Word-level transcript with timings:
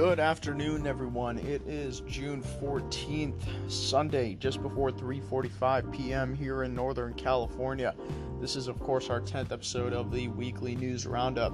Good 0.00 0.18
afternoon, 0.18 0.86
everyone. 0.86 1.36
It 1.36 1.60
is 1.66 2.00
June 2.08 2.42
14th, 2.42 3.70
Sunday, 3.70 4.34
just 4.34 4.62
before 4.62 4.90
3:45 4.90 5.92
p.m. 5.92 6.34
here 6.34 6.62
in 6.62 6.74
Northern 6.74 7.12
California. 7.12 7.94
This 8.40 8.56
is, 8.56 8.66
of 8.66 8.80
course, 8.80 9.10
our 9.10 9.20
10th 9.20 9.52
episode 9.52 9.92
of 9.92 10.10
the 10.10 10.28
weekly 10.28 10.74
news 10.74 11.06
roundup. 11.06 11.52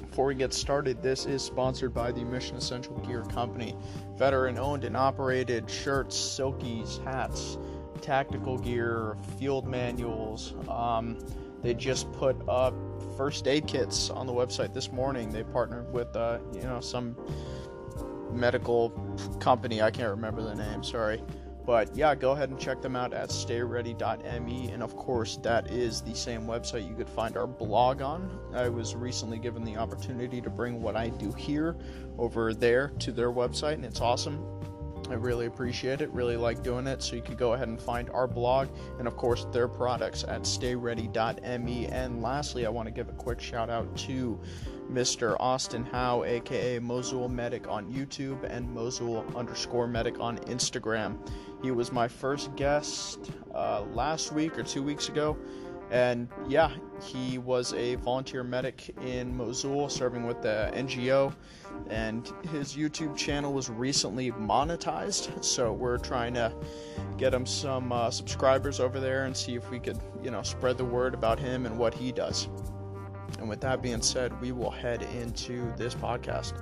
Before 0.00 0.26
we 0.26 0.34
get 0.34 0.52
started, 0.52 1.00
this 1.00 1.26
is 1.26 1.44
sponsored 1.44 1.94
by 1.94 2.10
the 2.10 2.24
Mission 2.24 2.56
Essential 2.56 2.96
Gear 3.06 3.22
Company, 3.22 3.76
veteran-owned 4.18 4.82
and 4.82 4.96
operated 4.96 5.70
shirts, 5.70 6.16
silkies, 6.16 7.00
hats, 7.04 7.56
tactical 8.02 8.58
gear, 8.58 9.16
field 9.38 9.64
manuals. 9.64 10.54
Um, 10.68 11.18
they 11.62 11.72
just 11.72 12.10
put 12.14 12.36
up 12.48 12.74
first 13.16 13.46
aid 13.46 13.68
kits 13.68 14.10
on 14.10 14.26
the 14.26 14.32
website 14.32 14.74
this 14.74 14.90
morning. 14.90 15.30
They 15.30 15.44
partnered 15.44 15.92
with, 15.92 16.14
uh, 16.16 16.40
you 16.52 16.62
know, 16.62 16.80
some 16.80 17.16
medical 18.32 18.90
company. 19.40 19.82
I 19.82 19.90
can't 19.90 20.10
remember 20.10 20.42
the 20.42 20.54
name, 20.54 20.82
sorry. 20.82 21.22
But 21.66 21.96
yeah, 21.96 22.14
go 22.14 22.30
ahead 22.30 22.50
and 22.50 22.60
check 22.60 22.80
them 22.80 22.94
out 22.94 23.12
at 23.12 23.30
stayready.me. 23.30 24.70
And 24.70 24.82
of 24.84 24.94
course, 24.94 25.36
that 25.38 25.68
is 25.68 26.00
the 26.00 26.14
same 26.14 26.42
website 26.42 26.88
you 26.88 26.94
could 26.94 27.08
find 27.08 27.36
our 27.36 27.48
blog 27.48 28.02
on. 28.02 28.38
I 28.54 28.68
was 28.68 28.94
recently 28.94 29.38
given 29.38 29.64
the 29.64 29.76
opportunity 29.76 30.40
to 30.40 30.48
bring 30.48 30.80
what 30.80 30.94
I 30.94 31.08
do 31.08 31.32
here 31.32 31.76
over 32.18 32.54
there 32.54 32.92
to 33.00 33.10
their 33.10 33.32
website, 33.32 33.74
and 33.74 33.84
it's 33.84 34.00
awesome. 34.00 34.46
I 35.08 35.14
really 35.14 35.46
appreciate 35.46 36.00
it, 36.00 36.10
really 36.10 36.36
like 36.36 36.62
doing 36.62 36.86
it. 36.86 37.02
So 37.02 37.16
you 37.16 37.22
can 37.22 37.36
go 37.36 37.52
ahead 37.52 37.68
and 37.68 37.80
find 37.80 38.10
our 38.10 38.26
blog 38.26 38.68
and, 38.98 39.06
of 39.06 39.16
course, 39.16 39.46
their 39.52 39.68
products 39.68 40.24
at 40.24 40.42
stayready.me. 40.42 41.86
And 41.86 42.22
lastly, 42.22 42.66
I 42.66 42.68
want 42.68 42.86
to 42.86 42.92
give 42.92 43.08
a 43.08 43.12
quick 43.12 43.40
shout 43.40 43.70
out 43.70 43.94
to 43.98 44.40
Mr. 44.90 45.36
Austin 45.40 45.84
Howe, 45.84 46.24
aka 46.24 46.78
Mosul 46.78 47.28
Medic 47.28 47.68
on 47.68 47.92
YouTube 47.92 48.44
and 48.44 48.70
Mosul 48.72 49.24
underscore 49.36 49.86
Medic 49.86 50.20
on 50.20 50.38
Instagram. 50.38 51.18
He 51.62 51.70
was 51.70 51.92
my 51.92 52.08
first 52.08 52.54
guest 52.56 53.32
uh, 53.54 53.82
last 53.92 54.32
week 54.32 54.58
or 54.58 54.62
two 54.62 54.82
weeks 54.82 55.08
ago. 55.08 55.36
And 55.90 56.28
yeah, 56.48 56.70
he 57.00 57.38
was 57.38 57.72
a 57.74 57.94
volunteer 57.96 58.42
medic 58.42 58.94
in 59.02 59.36
Mosul 59.36 59.88
serving 59.88 60.26
with 60.26 60.42
the 60.42 60.70
NGO. 60.74 61.32
And 61.88 62.30
his 62.50 62.74
YouTube 62.74 63.16
channel 63.16 63.52
was 63.52 63.70
recently 63.70 64.32
monetized. 64.32 65.44
So 65.44 65.72
we're 65.72 65.98
trying 65.98 66.34
to 66.34 66.52
get 67.16 67.32
him 67.32 67.46
some 67.46 67.92
uh, 67.92 68.10
subscribers 68.10 68.80
over 68.80 69.00
there 69.00 69.24
and 69.24 69.36
see 69.36 69.54
if 69.54 69.70
we 69.70 69.78
could, 69.78 69.98
you 70.22 70.30
know, 70.30 70.42
spread 70.42 70.78
the 70.78 70.84
word 70.84 71.14
about 71.14 71.38
him 71.38 71.66
and 71.66 71.78
what 71.78 71.94
he 71.94 72.12
does. 72.12 72.48
And 73.38 73.48
with 73.48 73.60
that 73.60 73.82
being 73.82 74.02
said, 74.02 74.38
we 74.40 74.52
will 74.52 74.70
head 74.70 75.02
into 75.02 75.72
this 75.76 75.94
podcast. 75.94 76.54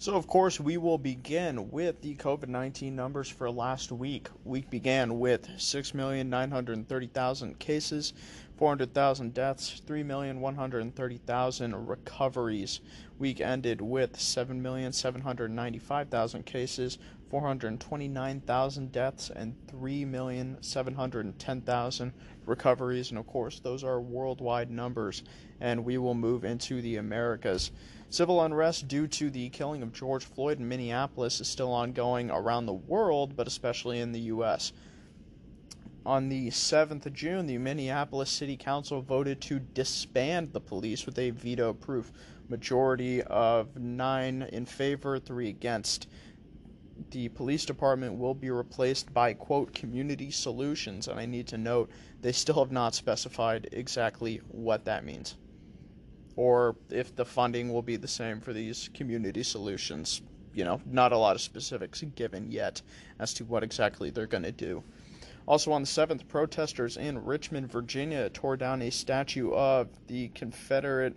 So, 0.00 0.14
of 0.14 0.28
course, 0.28 0.60
we 0.60 0.76
will 0.76 0.96
begin 0.96 1.72
with 1.72 2.02
the 2.02 2.14
COVID 2.14 2.46
19 2.46 2.94
numbers 2.94 3.28
for 3.28 3.50
last 3.50 3.90
week. 3.90 4.28
Week 4.44 4.70
began 4.70 5.18
with 5.18 5.48
6,930,000 5.48 7.58
cases, 7.58 8.12
400,000 8.58 9.34
deaths, 9.34 9.82
3,130,000 9.84 11.88
recoveries. 11.88 12.80
Week 13.18 13.40
ended 13.40 13.80
with 13.80 14.12
7,795,000 14.12 16.44
cases, 16.44 16.98
429,000 17.28 18.92
deaths, 18.92 19.32
and 19.34 19.56
3,710,000 19.66 22.12
recoveries. 22.46 23.10
And 23.10 23.18
of 23.18 23.26
course, 23.26 23.58
those 23.58 23.82
are 23.82 24.00
worldwide 24.00 24.70
numbers. 24.70 25.24
And 25.60 25.84
we 25.84 25.98
will 25.98 26.14
move 26.14 26.44
into 26.44 26.80
the 26.80 26.98
Americas. 26.98 27.72
Civil 28.10 28.42
unrest 28.42 28.88
due 28.88 29.06
to 29.06 29.28
the 29.28 29.50
killing 29.50 29.82
of 29.82 29.92
George 29.92 30.24
Floyd 30.24 30.58
in 30.58 30.66
Minneapolis 30.66 31.42
is 31.42 31.48
still 31.48 31.70
ongoing 31.70 32.30
around 32.30 32.64
the 32.64 32.72
world, 32.72 33.36
but 33.36 33.46
especially 33.46 34.00
in 34.00 34.12
the 34.12 34.20
U.S. 34.32 34.72
On 36.06 36.30
the 36.30 36.48
7th 36.48 37.04
of 37.04 37.12
June, 37.12 37.44
the 37.46 37.58
Minneapolis 37.58 38.30
City 38.30 38.56
Council 38.56 39.02
voted 39.02 39.42
to 39.42 39.58
disband 39.58 40.54
the 40.54 40.60
police 40.60 41.04
with 41.04 41.18
a 41.18 41.28
veto 41.30 41.74
proof 41.74 42.10
majority 42.48 43.22
of 43.24 43.76
9 43.76 44.42
in 44.52 44.64
favor, 44.64 45.18
3 45.18 45.50
against. 45.50 46.08
The 47.10 47.28
police 47.28 47.66
department 47.66 48.18
will 48.18 48.34
be 48.34 48.48
replaced 48.48 49.12
by, 49.12 49.34
quote, 49.34 49.74
community 49.74 50.30
solutions, 50.30 51.08
and 51.08 51.20
I 51.20 51.26
need 51.26 51.46
to 51.48 51.58
note 51.58 51.90
they 52.22 52.32
still 52.32 52.60
have 52.60 52.72
not 52.72 52.94
specified 52.94 53.68
exactly 53.70 54.40
what 54.48 54.86
that 54.86 55.04
means 55.04 55.36
or 56.38 56.76
if 56.88 57.16
the 57.16 57.24
funding 57.24 57.72
will 57.72 57.82
be 57.82 57.96
the 57.96 58.06
same 58.06 58.40
for 58.40 58.52
these 58.52 58.88
community 58.94 59.42
solutions. 59.42 60.22
You 60.54 60.64
know, 60.64 60.80
not 60.86 61.10
a 61.10 61.18
lot 61.18 61.34
of 61.34 61.42
specifics 61.42 62.00
given 62.14 62.48
yet 62.48 62.80
as 63.18 63.34
to 63.34 63.44
what 63.44 63.64
exactly 63.64 64.10
they're 64.10 64.28
going 64.28 64.44
to 64.44 64.52
do. 64.52 64.84
Also, 65.48 65.72
on 65.72 65.82
the 65.82 65.88
7th, 65.88 66.28
protesters 66.28 66.96
in 66.96 67.24
Richmond, 67.24 67.72
Virginia 67.72 68.30
tore 68.30 68.56
down 68.56 68.82
a 68.82 68.90
statue 68.90 69.50
of 69.50 69.88
the 70.06 70.28
Confederate 70.28 71.16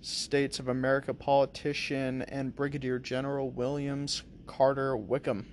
States 0.00 0.60
of 0.60 0.68
America 0.68 1.12
politician 1.12 2.22
and 2.22 2.54
Brigadier 2.54 3.00
General 3.00 3.50
Williams 3.50 4.22
Carter 4.46 4.96
Wickham. 4.96 5.44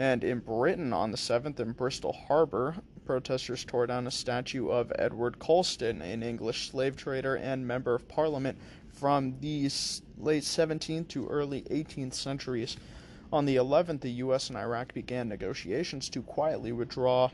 And 0.00 0.24
in 0.24 0.40
Britain, 0.40 0.92
on 0.92 1.12
the 1.12 1.16
7th, 1.16 1.60
in 1.60 1.72
Bristol 1.72 2.12
Harbor, 2.26 2.74
protesters 3.04 3.64
tore 3.64 3.86
down 3.86 4.06
a 4.06 4.10
statue 4.10 4.68
of 4.68 4.92
Edward 4.98 5.38
Colston, 5.38 6.02
an 6.02 6.22
English 6.22 6.70
slave 6.70 6.96
trader 6.96 7.36
and 7.36 7.66
member 7.66 7.94
of 7.94 8.08
parliament 8.08 8.58
from 8.92 9.34
the 9.40 9.70
late 10.18 10.42
17th 10.42 11.08
to 11.08 11.28
early 11.28 11.62
18th 11.62 12.14
centuries. 12.14 12.76
On 13.32 13.44
the 13.46 13.56
11th, 13.56 14.00
the 14.00 14.10
U.S. 14.10 14.48
and 14.48 14.58
Iraq 14.58 14.92
began 14.92 15.28
negotiations 15.28 16.08
to 16.10 16.22
quietly 16.22 16.72
withdraw 16.72 17.30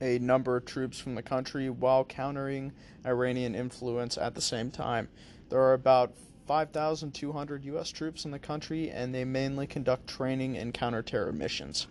a 0.00 0.18
number 0.18 0.56
of 0.56 0.64
troops 0.64 0.98
from 0.98 1.14
the 1.14 1.22
country 1.22 1.70
while 1.70 2.04
countering 2.04 2.72
Iranian 3.06 3.54
influence 3.54 4.18
at 4.18 4.34
the 4.34 4.40
same 4.40 4.70
time. 4.70 5.08
There 5.48 5.60
are 5.60 5.74
about 5.74 6.12
5,200 6.46 7.64
U.S. 7.64 7.90
troops 7.90 8.24
in 8.24 8.30
the 8.30 8.38
country, 8.38 8.90
and 8.90 9.14
they 9.14 9.24
mainly 9.24 9.66
conduct 9.66 10.06
training 10.06 10.56
and 10.56 10.74
counterterror 10.74 11.32
missions. 11.32 11.86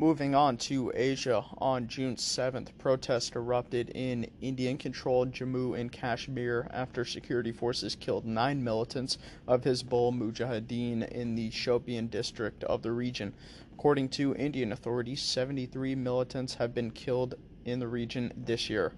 Moving 0.00 0.32
on 0.32 0.58
to 0.58 0.92
Asia, 0.94 1.44
on 1.58 1.88
June 1.88 2.14
7th, 2.14 2.68
protests 2.78 3.32
erupted 3.34 3.90
in 3.96 4.30
Indian 4.40 4.78
controlled 4.78 5.32
Jammu 5.32 5.76
and 5.76 5.90
Kashmir 5.90 6.68
after 6.70 7.04
security 7.04 7.50
forces 7.50 7.96
killed 7.96 8.24
nine 8.24 8.62
militants 8.62 9.18
of 9.48 9.62
Hizbul 9.62 10.16
Mujahideen 10.16 11.02
in 11.08 11.34
the 11.34 11.50
Shopian 11.50 12.08
district 12.08 12.62
of 12.62 12.82
the 12.82 12.92
region. 12.92 13.34
According 13.74 14.10
to 14.10 14.36
Indian 14.36 14.70
authorities, 14.70 15.20
73 15.20 15.96
militants 15.96 16.54
have 16.54 16.72
been 16.72 16.92
killed 16.92 17.34
in 17.64 17.80
the 17.80 17.88
region 17.88 18.32
this 18.36 18.70
year. 18.70 18.92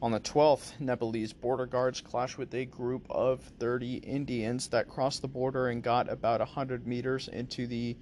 On 0.00 0.12
the 0.12 0.20
12th, 0.20 0.78
Nepalese 0.78 1.32
border 1.32 1.66
guards 1.66 2.00
clashed 2.00 2.38
with 2.38 2.54
a 2.54 2.66
group 2.66 3.04
of 3.10 3.40
30 3.58 3.96
Indians 3.96 4.68
that 4.68 4.86
crossed 4.86 5.22
the 5.22 5.28
border 5.28 5.66
and 5.66 5.82
got 5.82 6.08
about 6.08 6.38
100 6.38 6.86
meters 6.86 7.26
into 7.26 7.66
the 7.66 7.96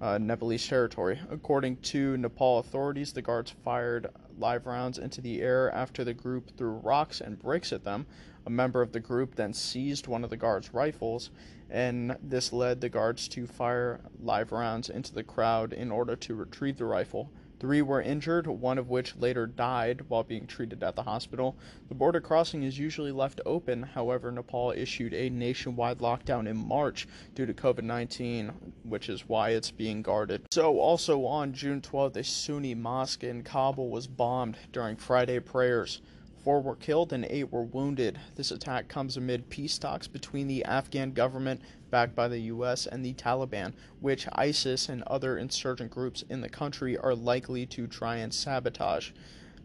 uh, 0.00 0.18
Nepalese 0.18 0.66
territory. 0.66 1.18
According 1.30 1.76
to 1.78 2.16
Nepal 2.16 2.58
authorities, 2.58 3.12
the 3.12 3.22
guards 3.22 3.54
fired 3.64 4.08
live 4.38 4.66
rounds 4.66 4.98
into 4.98 5.20
the 5.20 5.40
air 5.40 5.70
after 5.72 6.04
the 6.04 6.14
group 6.14 6.56
threw 6.56 6.72
rocks 6.72 7.20
and 7.20 7.38
bricks 7.38 7.72
at 7.72 7.84
them. 7.84 8.06
A 8.46 8.50
member 8.50 8.82
of 8.82 8.92
the 8.92 9.00
group 9.00 9.34
then 9.34 9.54
seized 9.54 10.06
one 10.06 10.24
of 10.24 10.30
the 10.30 10.36
guards' 10.36 10.74
rifles, 10.74 11.30
and 11.70 12.16
this 12.22 12.52
led 12.52 12.80
the 12.80 12.88
guards 12.88 13.26
to 13.28 13.46
fire 13.46 14.00
live 14.20 14.52
rounds 14.52 14.90
into 14.90 15.14
the 15.14 15.22
crowd 15.22 15.72
in 15.72 15.90
order 15.90 16.16
to 16.16 16.34
retrieve 16.34 16.76
the 16.76 16.84
rifle. 16.84 17.30
Three 17.60 17.82
were 17.82 18.02
injured, 18.02 18.46
one 18.46 18.78
of 18.78 18.88
which 18.88 19.16
later 19.16 19.46
died 19.46 20.02
while 20.08 20.22
being 20.22 20.46
treated 20.46 20.82
at 20.82 20.96
the 20.96 21.02
hospital. 21.02 21.56
The 21.88 21.94
border 21.94 22.20
crossing 22.20 22.62
is 22.62 22.78
usually 22.78 23.12
left 23.12 23.40
open, 23.46 23.82
however, 23.82 24.30
Nepal 24.30 24.72
issued 24.72 25.14
a 25.14 25.30
nationwide 25.30 25.98
lockdown 25.98 26.48
in 26.48 26.56
March 26.56 27.06
due 27.34 27.46
to 27.46 27.54
COVID 27.54 27.84
19, 27.84 28.52
which 28.82 29.08
is 29.08 29.28
why 29.28 29.50
it's 29.50 29.70
being 29.70 30.02
guarded. 30.02 30.46
So, 30.50 30.78
also 30.78 31.24
on 31.24 31.52
June 31.52 31.80
12th, 31.80 32.16
a 32.16 32.24
Sunni 32.24 32.74
mosque 32.74 33.24
in 33.24 33.42
Kabul 33.42 33.88
was 33.88 34.06
bombed 34.06 34.56
during 34.72 34.96
Friday 34.96 35.38
prayers. 35.40 36.00
Four 36.44 36.60
were 36.60 36.76
killed 36.76 37.14
and 37.14 37.24
eight 37.30 37.50
were 37.50 37.64
wounded. 37.64 38.20
This 38.34 38.50
attack 38.50 38.86
comes 38.86 39.16
amid 39.16 39.48
peace 39.48 39.78
talks 39.78 40.06
between 40.06 40.46
the 40.46 40.62
Afghan 40.66 41.12
government, 41.12 41.62
backed 41.90 42.14
by 42.14 42.28
the 42.28 42.38
U.S., 42.40 42.86
and 42.86 43.02
the 43.02 43.14
Taliban, 43.14 43.72
which 44.00 44.28
ISIS 44.32 44.90
and 44.90 45.02
other 45.04 45.38
insurgent 45.38 45.90
groups 45.90 46.22
in 46.28 46.42
the 46.42 46.50
country 46.50 46.98
are 46.98 47.14
likely 47.14 47.64
to 47.66 47.86
try 47.86 48.16
and 48.16 48.34
sabotage. 48.34 49.12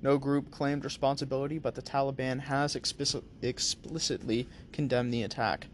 No 0.02 0.18
group 0.18 0.52
claimed 0.52 0.86
responsibility, 0.86 1.60
but 1.60 1.76
the 1.76 1.82
Taliban 1.82 2.40
has 2.40 2.78
explicit, 2.78 3.26
explicitly 3.42 4.48
condemned 4.72 5.14
the 5.14 5.24
attack. 5.24 5.68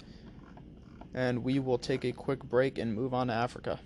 And 1.14 1.44
we 1.44 1.60
will 1.60 1.78
take 1.78 2.04
a 2.04 2.14
quick 2.14 2.44
break 2.44 2.80
and 2.80 2.96
move 2.96 3.14
on 3.14 3.28
to 3.28 3.34
Africa. 3.34 3.80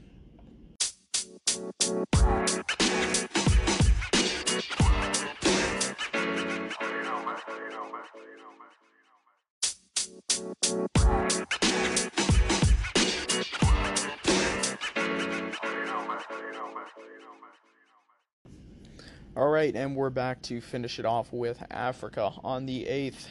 All 19.40 19.48
right, 19.48 19.74
and 19.74 19.96
we're 19.96 20.10
back 20.10 20.42
to 20.42 20.60
finish 20.60 21.00
it 21.00 21.06
off 21.06 21.32
with 21.32 21.64
Africa. 21.72 22.34
On 22.44 22.66
the 22.66 22.84
8th, 22.84 23.28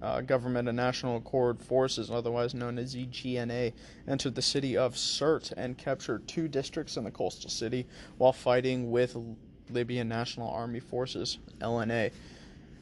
uh, 0.00 0.22
Government 0.22 0.66
and 0.66 0.76
National 0.76 1.18
Accord 1.18 1.60
Forces, 1.60 2.10
otherwise 2.10 2.54
known 2.54 2.78
as 2.78 2.96
GNA, 2.96 3.74
entered 4.08 4.34
the 4.34 4.40
city 4.40 4.78
of 4.78 4.94
Sirte 4.94 5.52
and 5.58 5.76
captured 5.76 6.26
two 6.26 6.48
districts 6.48 6.96
in 6.96 7.04
the 7.04 7.10
coastal 7.10 7.50
city 7.50 7.86
while 8.16 8.32
fighting 8.32 8.90
with 8.90 9.14
Libyan 9.68 10.08
National 10.08 10.48
Army 10.48 10.80
Forces, 10.80 11.38
LNA. 11.58 12.12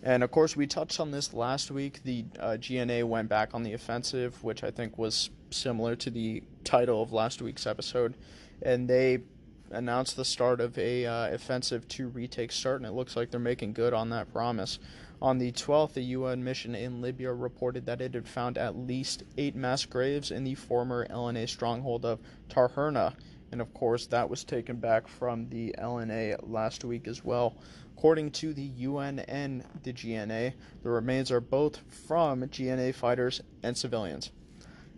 And 0.05 0.23
of 0.23 0.31
course, 0.31 0.55
we 0.55 0.69
touched 0.69 1.00
on 1.00 1.11
this 1.11 1.34
last 1.34 1.73
week. 1.73 2.05
The 2.05 2.25
uh, 2.38 2.56
GNA 2.56 3.05
went 3.05 3.29
back 3.29 3.52
on 3.52 3.64
the 3.64 3.73
offensive, 3.73 4.44
which 4.44 4.62
I 4.62 4.70
think 4.70 4.96
was 4.96 5.31
similar 5.50 5.96
to 5.96 6.08
the 6.08 6.44
title 6.62 7.02
of 7.02 7.12
last 7.12 7.43
week's 7.43 7.67
episode. 7.67 8.14
And 8.62 8.87
they 8.87 9.23
announced 9.70 10.17
the 10.17 10.25
start 10.25 10.61
of 10.61 10.79
a 10.79 11.06
uh, 11.06 11.35
offensive 11.35 11.87
to 11.88 12.09
retake 12.09 12.50
Sirte, 12.50 12.76
and 12.76 12.87
it 12.87 12.93
looks 12.93 13.17
like 13.17 13.31
they're 13.31 13.41
making 13.41 13.73
good 13.73 13.93
on 13.93 14.11
that 14.11 14.32
promise. 14.32 14.79
On 15.20 15.38
the 15.38 15.50
12th, 15.53 15.94
the 15.94 16.03
UN 16.03 16.44
mission 16.44 16.75
in 16.75 17.00
Libya 17.00 17.32
reported 17.32 17.87
that 17.87 18.00
it 18.00 18.15
had 18.15 18.29
found 18.29 18.56
at 18.56 18.76
least 18.76 19.25
eight 19.37 19.56
mass 19.56 19.85
graves 19.85 20.31
in 20.31 20.44
the 20.44 20.55
former 20.55 21.06
LNA 21.09 21.49
stronghold 21.49 22.05
of 22.05 22.20
Tarhuna, 22.49 23.15
and 23.50 23.61
of 23.61 23.73
course, 23.75 24.06
that 24.06 24.31
was 24.31 24.44
taken 24.44 24.76
back 24.76 25.09
from 25.09 25.49
the 25.49 25.75
LNA 25.79 26.38
last 26.43 26.85
week 26.85 27.09
as 27.09 27.25
well. 27.25 27.56
According 27.97 28.31
to 28.32 28.55
the 28.55 28.62
UN 28.62 29.19
and 29.20 29.65
the 29.82 29.93
GNA, 29.93 30.53
the 30.82 30.91
remains 30.91 31.32
are 31.32 31.41
both 31.41 31.79
from 32.06 32.43
GNA 32.43 32.93
fighters 32.94 33.41
and 33.62 33.76
civilians. 33.76 34.31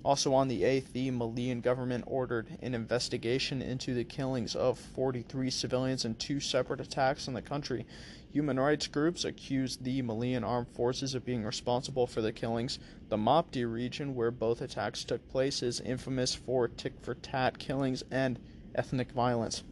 Also 0.03 0.33
on 0.33 0.49
the 0.49 0.63
8th, 0.63 0.93
the 0.93 1.11
Malian 1.11 1.61
government 1.61 2.05
ordered 2.07 2.57
an 2.63 2.75
investigation 2.75 3.61
into 3.61 3.93
the 3.93 4.05
killings 4.05 4.57
of 4.57 4.79
43 4.79 5.51
civilians 5.51 6.07
in 6.07 6.15
two 6.15 6.41
separate 6.41 6.81
attacks 6.81 7.29
in 7.29 7.35
the 7.35 7.43
country. 7.43 7.85
Human 8.33 8.59
rights 8.59 8.87
groups 8.87 9.25
accused 9.25 9.85
the 9.85 10.01
Malian 10.01 10.43
armed 10.43 10.69
forces 10.69 11.15
of 11.15 11.27
being 11.27 11.45
responsible 11.45 12.07
for 12.07 12.23
the 12.23 12.33
killings. 12.33 12.79
The 13.11 13.19
Mopti 13.19 13.71
region, 13.71 14.15
where 14.15 14.31
both 14.31 14.63
attacks 14.63 15.05
took 15.05 15.29
place, 15.29 15.63
is 15.63 15.81
infamous 15.81 16.35
for 16.35 16.69
tit 16.69 16.95
for 17.03 17.15
tat 17.15 17.59
killings 17.59 18.03
and 18.11 18.39
ethnic 18.75 19.13
violence. 19.13 19.65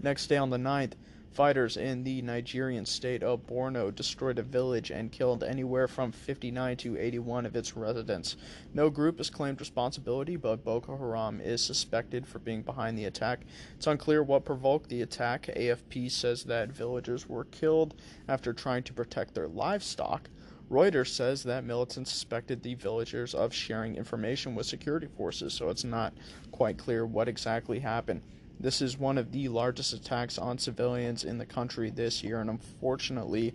Next 0.00 0.26
day 0.26 0.36
on 0.36 0.50
the 0.50 0.56
9th, 0.56 0.94
Fighters 1.34 1.76
in 1.76 2.04
the 2.04 2.22
Nigerian 2.22 2.86
state 2.86 3.24
of 3.24 3.44
Borno 3.44 3.92
destroyed 3.92 4.38
a 4.38 4.42
village 4.44 4.92
and 4.92 5.10
killed 5.10 5.42
anywhere 5.42 5.88
from 5.88 6.12
59 6.12 6.76
to 6.76 6.96
81 6.96 7.44
of 7.44 7.56
its 7.56 7.76
residents. 7.76 8.36
No 8.72 8.88
group 8.88 9.18
has 9.18 9.30
claimed 9.30 9.58
responsibility, 9.58 10.36
but 10.36 10.62
Boko 10.62 10.96
Haram 10.96 11.40
is 11.40 11.60
suspected 11.60 12.24
for 12.24 12.38
being 12.38 12.62
behind 12.62 12.96
the 12.96 13.06
attack. 13.06 13.40
It's 13.74 13.88
unclear 13.88 14.22
what 14.22 14.44
provoked 14.44 14.88
the 14.88 15.02
attack. 15.02 15.50
AFP 15.56 16.08
says 16.08 16.44
that 16.44 16.70
villagers 16.70 17.28
were 17.28 17.46
killed 17.46 17.94
after 18.28 18.52
trying 18.52 18.84
to 18.84 18.92
protect 18.92 19.34
their 19.34 19.48
livestock. 19.48 20.30
Reuters 20.70 21.08
says 21.08 21.42
that 21.42 21.64
militants 21.64 22.12
suspected 22.12 22.62
the 22.62 22.74
villagers 22.74 23.34
of 23.34 23.52
sharing 23.52 23.96
information 23.96 24.54
with 24.54 24.66
security 24.66 25.08
forces, 25.08 25.52
so 25.52 25.68
it's 25.68 25.82
not 25.82 26.14
quite 26.52 26.78
clear 26.78 27.04
what 27.04 27.26
exactly 27.26 27.80
happened. 27.80 28.22
This 28.60 28.80
is 28.80 28.98
one 28.98 29.18
of 29.18 29.32
the 29.32 29.48
largest 29.48 29.92
attacks 29.92 30.38
on 30.38 30.58
civilians 30.58 31.24
in 31.24 31.38
the 31.38 31.46
country 31.46 31.90
this 31.90 32.22
year, 32.22 32.40
and 32.40 32.48
unfortunately, 32.50 33.54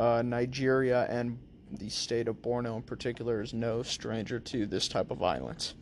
uh, 0.00 0.22
Nigeria 0.22 1.06
and 1.08 1.38
the 1.70 1.88
state 1.90 2.28
of 2.28 2.36
Borno 2.36 2.76
in 2.76 2.82
particular 2.82 3.42
is 3.42 3.52
no 3.52 3.82
stranger 3.82 4.40
to 4.40 4.66
this 4.66 4.88
type 4.88 5.10
of 5.10 5.18
violence. 5.18 5.74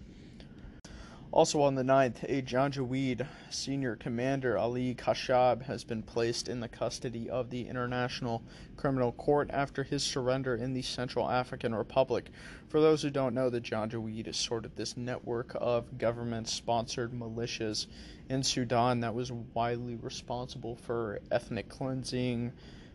Also 1.37 1.61
on 1.61 1.75
the 1.75 1.83
9th, 1.83 2.23
a 2.31 2.41
Janjaweed 2.41 3.27
senior 3.51 3.95
commander, 3.95 4.57
Ali 4.57 4.95
Kashab, 4.95 5.61
has 5.65 5.85
been 5.85 6.03
placed 6.03 6.49
in 6.49 6.61
the 6.61 6.69
custody 6.69 7.29
of 7.29 7.51
the 7.51 7.69
International 7.69 8.43
Criminal 8.79 9.13
Court 9.13 9.51
after 9.53 9.83
his 9.83 10.03
surrender 10.03 10.55
in 10.55 10.73
the 10.73 10.81
Central 10.81 11.29
African 11.29 11.75
Republic. 11.75 12.31
For 12.69 12.81
those 12.81 13.03
who 13.03 13.11
don't 13.11 13.35
know, 13.35 13.51
the 13.51 13.61
Janjaweed 13.61 14.27
is 14.29 14.39
sort 14.39 14.65
of 14.65 14.77
this 14.77 14.97
network 14.97 15.55
of 15.61 15.99
government 15.99 16.49
sponsored 16.49 17.13
militias 17.13 17.87
in 18.31 18.43
Sudan 18.43 19.01
that 19.01 19.15
was 19.15 19.31
widely 19.31 19.97
responsible 19.97 20.75
for 20.75 21.21
ethnic 21.31 21.69
cleansing, 21.69 22.51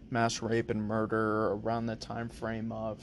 mass 0.09 0.41
rape, 0.41 0.71
and 0.71 0.81
murder 0.81 1.49
around 1.49 1.85
the 1.85 1.95
time 1.95 2.27
frame 2.27 2.71
of, 2.71 2.99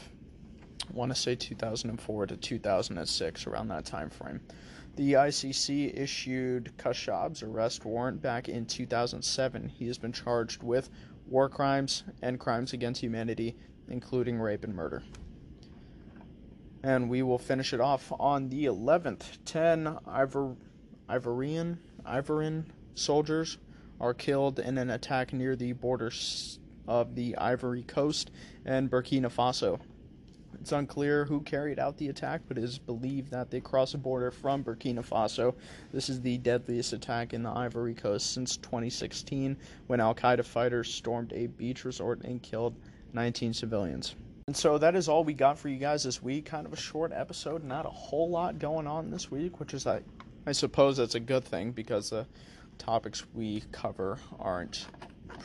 I 0.90 0.92
want 0.94 1.14
to 1.14 1.16
say 1.16 1.36
2004 1.36 2.26
to 2.26 2.36
2006, 2.36 3.46
around 3.46 3.68
that 3.68 3.84
time 3.84 4.10
frame. 4.10 4.40
The 4.98 5.12
ICC 5.12 5.96
issued 5.96 6.76
Kashab's 6.76 7.44
arrest 7.44 7.84
warrant 7.84 8.20
back 8.20 8.48
in 8.48 8.66
2007. 8.66 9.68
He 9.68 9.86
has 9.86 9.96
been 9.96 10.10
charged 10.10 10.64
with 10.64 10.90
war 11.28 11.48
crimes 11.48 12.02
and 12.20 12.40
crimes 12.40 12.72
against 12.72 13.00
humanity, 13.00 13.54
including 13.86 14.40
rape 14.40 14.64
and 14.64 14.74
murder. 14.74 15.04
And 16.82 17.08
we 17.08 17.22
will 17.22 17.38
finish 17.38 17.72
it 17.72 17.80
off 17.80 18.10
on 18.18 18.48
the 18.48 18.64
11th. 18.64 19.38
10 19.44 19.98
Ivor- 20.04 20.56
Ivorian, 21.08 21.78
Ivorian 22.04 22.64
soldiers 22.96 23.58
are 24.00 24.14
killed 24.14 24.58
in 24.58 24.78
an 24.78 24.90
attack 24.90 25.32
near 25.32 25.54
the 25.54 25.74
borders 25.74 26.58
of 26.88 27.14
the 27.14 27.36
Ivory 27.36 27.84
Coast 27.84 28.32
and 28.64 28.90
Burkina 28.90 29.30
Faso. 29.30 29.78
It's 30.60 30.72
unclear 30.72 31.24
who 31.24 31.40
carried 31.40 31.78
out 31.78 31.96
the 31.96 32.08
attack, 32.08 32.42
but 32.48 32.58
it 32.58 32.64
is 32.64 32.78
believed 32.78 33.30
that 33.30 33.50
they 33.50 33.60
crossed 33.60 33.92
the 33.92 33.98
border 33.98 34.30
from 34.30 34.64
Burkina 34.64 35.06
Faso. 35.06 35.54
This 35.92 36.08
is 36.08 36.20
the 36.20 36.38
deadliest 36.38 36.92
attack 36.92 37.32
in 37.32 37.42
the 37.42 37.50
Ivory 37.50 37.94
Coast 37.94 38.32
since 38.32 38.56
2016, 38.56 39.56
when 39.86 40.00
Al 40.00 40.14
Qaeda 40.14 40.44
fighters 40.44 40.92
stormed 40.92 41.32
a 41.32 41.46
beach 41.46 41.84
resort 41.84 42.22
and 42.22 42.42
killed 42.42 42.74
19 43.12 43.54
civilians. 43.54 44.16
And 44.46 44.56
so 44.56 44.78
that 44.78 44.96
is 44.96 45.08
all 45.08 45.24
we 45.24 45.34
got 45.34 45.58
for 45.58 45.68
you 45.68 45.76
guys 45.76 46.02
this 46.02 46.22
week. 46.22 46.46
Kind 46.46 46.66
of 46.66 46.72
a 46.72 46.76
short 46.76 47.12
episode, 47.12 47.64
not 47.64 47.86
a 47.86 47.90
whole 47.90 48.30
lot 48.30 48.58
going 48.58 48.86
on 48.86 49.10
this 49.10 49.30
week, 49.30 49.60
which 49.60 49.74
is, 49.74 49.86
I, 49.86 50.00
I 50.46 50.52
suppose, 50.52 50.96
that's 50.96 51.14
a 51.14 51.20
good 51.20 51.44
thing 51.44 51.70
because 51.70 52.10
the 52.10 52.26
topics 52.78 53.24
we 53.34 53.62
cover 53.72 54.18
aren't 54.40 54.86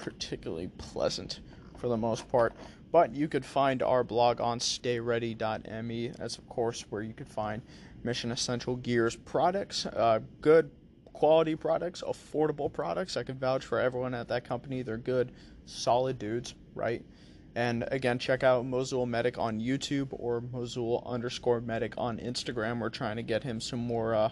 particularly 0.02 0.68
pleasant 0.78 1.42
for 1.78 1.88
the 1.90 1.98
most 1.98 2.30
part. 2.30 2.54
But 2.94 3.16
you 3.16 3.28
could 3.28 3.44
find 3.44 3.82
our 3.82 4.04
blog 4.04 4.40
on 4.40 4.60
stayready.me. 4.60 6.08
That's, 6.10 6.38
of 6.38 6.48
course, 6.48 6.86
where 6.92 7.02
you 7.02 7.16
could 7.16 7.28
find 7.28 7.64
Mission 8.04 8.32
Essential 8.32 8.76
Gears 8.76 9.16
products, 9.16 9.88
uh, 9.88 10.20
good 10.42 10.70
quality 11.12 11.56
products, 11.56 12.04
affordable 12.04 12.72
products. 12.72 13.18
I 13.18 13.24
can 13.24 13.40
vouch 13.40 13.66
for 13.66 13.80
everyone 13.80 14.14
at 14.14 14.28
that 14.28 14.46
company. 14.46 14.84
They're 14.84 15.00
good, 15.00 15.32
solid 15.66 16.20
dudes, 16.20 16.54
right? 16.76 17.04
And 17.56 17.84
again, 17.88 18.20
check 18.20 18.44
out 18.44 18.64
Mosul 18.64 19.08
Medic 19.08 19.40
on 19.40 19.60
YouTube 19.60 20.10
or 20.12 20.42
Mosul 20.42 21.02
underscore 21.04 21.62
Medic 21.62 21.96
on 21.98 22.20
Instagram. 22.20 22.80
We're 22.80 22.90
trying 22.90 23.16
to 23.16 23.24
get 23.24 23.42
him 23.42 23.60
some 23.60 23.80
more 23.80 24.14
uh, 24.14 24.30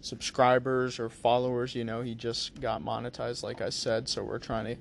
subscribers 0.00 0.98
or 0.98 1.08
followers. 1.08 1.76
You 1.76 1.84
know, 1.84 2.02
he 2.02 2.16
just 2.16 2.60
got 2.60 2.82
monetized, 2.82 3.44
like 3.44 3.60
I 3.60 3.70
said, 3.70 4.08
so 4.08 4.24
we're 4.24 4.40
trying 4.40 4.64
to 4.64 4.76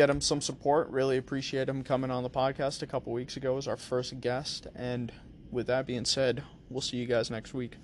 get 0.00 0.08
him 0.08 0.22
some 0.22 0.40
support. 0.40 0.88
Really 0.88 1.18
appreciate 1.18 1.68
him 1.68 1.82
coming 1.82 2.10
on 2.10 2.22
the 2.22 2.30
podcast 2.30 2.80
a 2.80 2.86
couple 2.86 3.12
weeks 3.12 3.36
ago 3.36 3.58
as 3.58 3.68
our 3.68 3.76
first 3.76 4.18
guest. 4.18 4.66
And 4.74 5.12
with 5.50 5.66
that 5.66 5.86
being 5.86 6.06
said, 6.06 6.42
we'll 6.70 6.80
see 6.80 6.96
you 6.96 7.04
guys 7.04 7.30
next 7.30 7.52
week. 7.52 7.76